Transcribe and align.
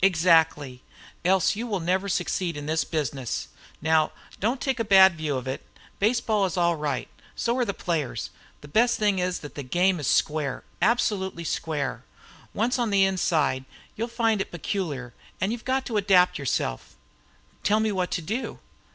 "Exactly. 0.00 0.82
Else 1.26 1.56
you 1.56 1.66
will 1.66 1.78
never 1.78 2.08
succeed 2.08 2.56
in 2.56 2.64
this 2.64 2.84
business. 2.84 3.48
Now, 3.82 4.12
don't 4.40 4.58
take 4.58 4.80
a 4.80 4.82
bad 4.82 5.14
view 5.14 5.36
of 5.36 5.46
it. 5.46 5.62
Baseball 5.98 6.46
is 6.46 6.56
all 6.56 6.74
right; 6.76 7.06
so 7.36 7.54
are 7.58 7.66
the 7.66 7.74
players. 7.74 8.30
The 8.62 8.68
best 8.68 8.98
thing 8.98 9.18
is 9.18 9.40
that 9.40 9.56
the 9.56 9.62
game 9.62 10.00
is 10.00 10.06
square 10.06 10.64
absolutely 10.80 11.44
square. 11.44 12.02
Once 12.54 12.78
on 12.78 12.88
the 12.88 13.04
inside, 13.04 13.66
you'll 13.94 14.08
find 14.08 14.40
it 14.40 14.50
peculiar, 14.50 15.12
and 15.38 15.52
you've 15.52 15.66
got 15.66 15.84
to 15.84 15.98
adapt 15.98 16.38
yourself." 16.38 16.96
"Tell 17.62 17.78
me 17.78 17.92
what 17.92 18.10
to 18.12 18.22
do." 18.22 18.60